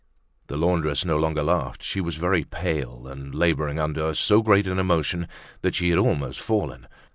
[0.47, 1.83] The laundress no longer laughed.
[1.83, 5.27] She was very pale, and laboring under so great an emotion
[5.61, 6.87] that she had almost fallen.